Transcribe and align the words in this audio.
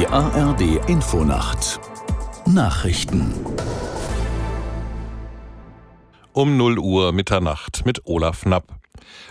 Die 0.00 0.06
ARD 0.06 0.88
Infonacht 0.88 1.78
Nachrichten 2.46 3.34
um 6.32 6.56
0 6.56 6.78
Uhr 6.78 7.12
Mitternacht 7.12 7.84
mit 7.84 8.06
Olaf 8.06 8.40
Knapp. 8.40 8.79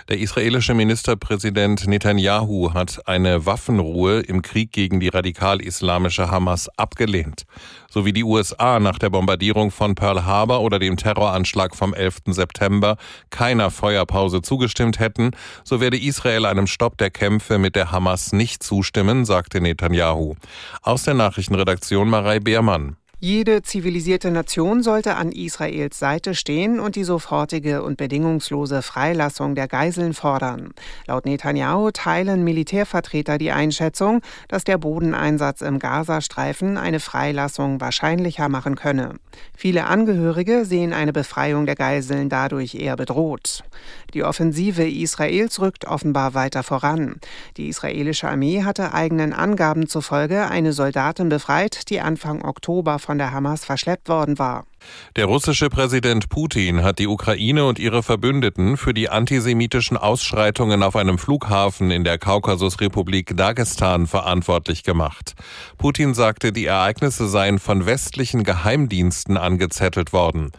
Der 0.07 0.19
israelische 0.19 0.73
Ministerpräsident 0.73 1.87
Netanyahu 1.87 2.73
hat 2.73 3.07
eine 3.07 3.45
Waffenruhe 3.45 4.21
im 4.21 4.41
Krieg 4.41 4.71
gegen 4.71 4.99
die 4.99 5.09
radikal-islamische 5.09 6.31
Hamas 6.31 6.69
abgelehnt. 6.77 7.45
So 7.89 8.05
wie 8.05 8.13
die 8.13 8.23
USA 8.23 8.79
nach 8.79 8.99
der 8.99 9.09
Bombardierung 9.09 9.71
von 9.71 9.95
Pearl 9.95 10.25
Harbor 10.25 10.61
oder 10.61 10.79
dem 10.79 10.97
Terroranschlag 10.97 11.75
vom 11.75 11.93
11. 11.93 12.19
September 12.27 12.97
keiner 13.29 13.71
Feuerpause 13.71 14.41
zugestimmt 14.41 14.99
hätten, 14.99 15.31
so 15.63 15.81
werde 15.81 15.97
Israel 15.97 16.45
einem 16.45 16.67
Stopp 16.67 16.97
der 16.97 17.09
Kämpfe 17.09 17.57
mit 17.57 17.75
der 17.75 17.91
Hamas 17.91 18.31
nicht 18.31 18.63
zustimmen, 18.63 19.25
sagte 19.25 19.61
Netanyahu. 19.61 20.35
Aus 20.81 21.03
der 21.03 21.13
Nachrichtenredaktion 21.13 22.09
Marei 22.09 22.39
Beermann. 22.39 22.95
Jede 23.21 23.63
zivilisierte 23.63 24.31
Nation 24.31 24.81
sollte 24.81 25.17
an 25.17 25.33
Israels 25.33 25.99
Seite 25.99 26.33
stehen 26.33 26.79
und 26.79 26.95
die 26.95 27.03
sofortige 27.03 27.83
und 27.83 27.97
bedingungslose 27.97 28.81
Freilassung 28.81 29.55
der 29.55 29.67
Geiseln 29.67 30.13
fordern. 30.13 30.73
Laut 31.05 31.25
Netanyahu 31.25 31.91
teilen 31.91 32.45
Militärvertreter 32.45 33.37
die 33.37 33.51
Einschätzung, 33.51 34.21
dass 34.47 34.63
der 34.63 34.77
Bodeneinsatz 34.77 35.59
im 35.59 35.79
Gazastreifen 35.79 36.77
eine 36.77 37.01
Freilassung 37.01 37.81
wahrscheinlicher 37.81 38.47
machen 38.47 38.75
könne. 38.75 39.15
Viele 39.53 39.87
Angehörige 39.87 40.63
sehen 40.63 40.93
eine 40.93 41.11
Befreiung 41.11 41.65
der 41.65 41.75
Geiseln 41.75 42.29
dadurch 42.29 42.75
eher 42.75 42.95
bedroht. 42.95 43.65
Die 44.13 44.23
Offensive 44.23 44.89
Israels 44.89 45.59
rückt 45.59 45.83
offenbar 45.83 46.35
weiter 46.35 46.63
voran. 46.63 47.19
Die 47.57 47.67
israelische 47.67 48.29
Armee 48.29 48.63
hatte 48.63 48.93
eigenen 48.93 49.33
Angaben 49.33 49.87
zufolge 49.87 50.47
eine 50.47 50.71
Soldatin 50.71 51.27
befreit, 51.27 51.89
die 51.89 51.99
Anfang 51.99 52.45
Oktober 52.45 52.97
von 53.09 53.17
der 53.17 53.31
Hamas 53.31 53.65
verschleppt 53.65 54.07
worden 54.07 54.37
war. 54.37 54.67
Der 55.15 55.25
russische 55.25 55.69
Präsident 55.69 56.29
Putin 56.29 56.83
hat 56.83 56.99
die 56.99 57.07
Ukraine 57.07 57.65
und 57.65 57.79
ihre 57.79 58.03
Verbündeten 58.03 58.77
für 58.77 58.93
die 58.93 59.09
antisemitischen 59.09 59.97
Ausschreitungen 59.97 60.83
auf 60.83 60.95
einem 60.95 61.17
Flughafen 61.17 61.91
in 61.91 62.03
der 62.03 62.17
Kaukasusrepublik 62.17 63.35
Dagestan 63.35 64.07
verantwortlich 64.07 64.83
gemacht. 64.83 65.33
Putin 65.77 66.13
sagte, 66.13 66.51
die 66.51 66.65
Ereignisse 66.65 67.27
seien 67.27 67.59
von 67.59 67.85
westlichen 67.85 68.43
Geheimdiensten 68.43 69.37
angezettelt 69.37 70.13
worden. 70.13 70.51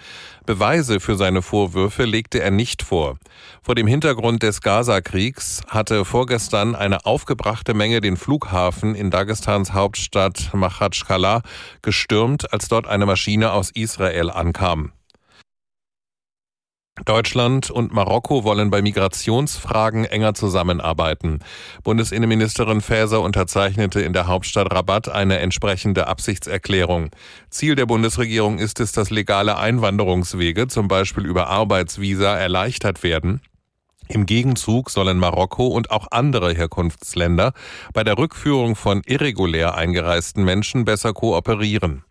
Beweise 0.47 0.99
für 0.99 1.17
seine 1.17 1.43
Vorwürfe 1.43 2.05
legte 2.05 2.41
er 2.41 2.51
nicht 2.51 2.83
vor. 2.83 3.19
Vor 3.63 3.75
dem 3.75 3.87
Hintergrund 3.87 4.43
des 4.43 4.63
Gaza-Kriegs 4.63 5.61
hatte 5.69 6.05
vorgestern 6.05 6.75
eine 6.75 7.07
aufgebrachte 7.07 7.73
Menge 7.73 8.01
den 8.01 8.17
Flughafen 8.17 8.95
in 8.95 9.11
Dagestans 9.11 9.73
Hauptstadt 9.75 10.51
Machatschkala 10.53 11.43
gestürmt, 11.83 12.53
als 12.53 12.69
dort 12.69 12.89
eine 12.89 13.07
Maschine 13.07 13.53
aus 13.53 13.71
Israel 13.71 14.10
ankam. 14.31 14.93
Deutschland 17.05 17.71
und 17.71 17.93
Marokko 17.93 18.45
wollen 18.45 18.71
bei 18.71 18.83
Migrationsfragen 18.83 20.05
enger 20.05 20.35
zusammenarbeiten. 20.35 21.41
Bundesinnenministerin 21.83 22.81
Faeser 22.81 23.23
unterzeichnete 23.23 24.01
in 24.01 24.13
der 24.13 24.27
Hauptstadt 24.27 24.73
Rabat 24.73 25.09
eine 25.09 25.39
entsprechende 25.39 26.09
Absichtserklärung. 26.09 27.11
Ziel 27.49 27.75
der 27.75 27.87
Bundesregierung 27.87 28.59
ist 28.59 28.81
es, 28.81 28.93
dass 28.93 29.11
legale 29.11 29.57
Einwanderungswege, 29.57 30.69
zum 30.69 30.89
Beispiel 30.89 31.25
über 31.25 31.47
Arbeitsvisa, 31.47 32.37
erleichtert 32.37 33.03
werden. 33.03 33.41
Im 34.09 34.27
Gegenzug 34.27 34.91
sollen 34.91 35.19
Marokko 35.19 35.69
und 35.69 35.93
auch 35.93 36.09
andere 36.11 36.53
Herkunftsländer 36.53 37.53
bei 37.95 38.03
der 38.03 38.19
Rückführung 38.19 38.75
von 38.75 39.03
irregulär 39.07 39.77
eingereisten 39.77 40.45
Menschen 40.45 40.85
besser 40.85 41.13
kooperieren. 41.13 42.05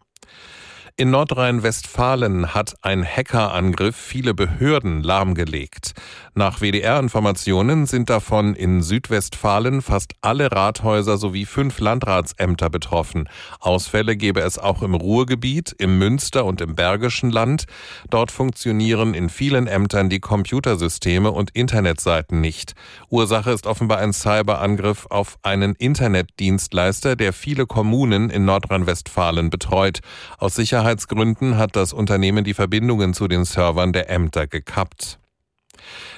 In 1.00 1.12
Nordrhein-Westfalen 1.12 2.54
hat 2.54 2.76
ein 2.82 3.06
Hackerangriff 3.06 3.96
viele 3.96 4.34
Behörden 4.34 5.02
lahmgelegt. 5.02 5.94
Nach 6.36 6.60
WDR-Informationen 6.60 7.86
sind 7.86 8.10
davon 8.10 8.54
in 8.54 8.82
Südwestfalen 8.82 9.82
fast 9.82 10.14
alle 10.20 10.52
Rathäuser 10.52 11.18
sowie 11.18 11.46
fünf 11.46 11.80
Landratsämter 11.80 12.70
betroffen. 12.70 13.30
Ausfälle 13.62 14.18
gebe 14.18 14.42
es 14.42 14.60
auch 14.60 14.82
im 14.82 14.94
Ruhrgebiet, 14.94 15.74
im 15.78 15.98
Münster 15.98 16.44
und 16.44 16.60
im 16.60 16.76
Bergischen 16.76 17.30
Land. 17.30 17.64
Dort 18.10 18.30
funktionieren 18.30 19.14
in 19.14 19.30
vielen 19.30 19.68
Ämtern 19.68 20.10
die 20.10 20.20
Computersysteme 20.20 21.32
und 21.32 21.52
Internetseiten 21.52 22.42
nicht. 22.42 22.74
Ursache 23.10 23.52
ist 23.52 23.68
offenbar 23.68 24.00
ein 24.00 24.12
Cyberangriff 24.12 25.06
auf 25.10 25.40
einen 25.44 25.76
Internetdienstleister, 25.76 27.16
der 27.16 27.32
viele 27.32 27.68
Kommunen 27.68 28.30
in 28.30 28.44
Nordrhein-Westfalen 28.44 29.50
betreut. 29.50 30.00
Aus 30.38 30.56
Sicherheit 30.56 30.89
Sicherheitsgründen 30.90 31.58
hat 31.58 31.76
das 31.76 31.94
Unternehmen 31.94 32.44
die 32.44 32.56
Verbindungen 32.56 33.14
zu 33.14 33.28
den 33.28 33.46
Servern 33.46 33.94
der 33.94 34.10
Ämter 34.10 34.48
gekappt. 34.48 35.20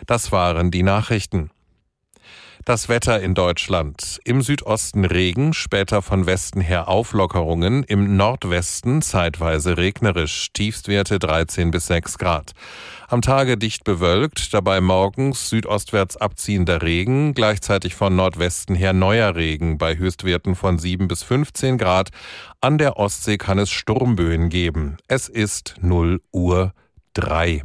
Das 0.08 0.32
waren 0.32 0.72
die 0.72 0.84
Nachrichten. 0.84 1.52
Das 2.64 2.90
Wetter 2.90 3.20
in 3.20 3.34
Deutschland. 3.34 4.20
Im 4.24 4.44
Südosten 4.44 5.04
Regen, 5.04 5.52
später 5.52 6.04
von 6.04 6.28
Westen 6.28 6.62
her 6.62 6.88
Auflockerungen, 6.90 7.82
im 7.84 8.16
Nordwesten 8.18 9.02
zeitweise 9.02 9.78
regnerisch, 9.78 10.50
Tiefstwerte 10.54 11.18
13 11.18 11.72
bis 11.72 11.88
6 11.88 12.20
Grad. 12.20 12.52
Am 13.08 13.24
Tage 13.24 13.58
dicht 13.58 13.84
bewölkt, 13.84 14.54
dabei 14.54 14.80
morgens 14.80 15.50
südostwärts 15.50 16.18
abziehender 16.18 16.84
Regen, 16.84 17.34
gleichzeitig 17.34 17.96
von 17.96 18.16
Nordwesten 18.16 18.76
her 18.76 18.94
neuer 18.94 19.36
Regen 19.36 19.80
bei 19.80 19.98
Höchstwerten 19.98 20.54
von 20.54 20.78
7 20.78 21.08
bis 21.08 21.24
15 21.24 21.80
Grad. 21.80 22.10
An 22.62 22.78
der 22.78 22.98
Ostsee 22.98 23.38
kann 23.38 23.58
es 23.58 23.72
Sturmböen 23.72 24.50
geben. 24.50 24.98
Es 25.08 25.30
ist 25.30 25.78
0 25.82 26.22
Uhr 26.32 26.74
3. 27.16 27.64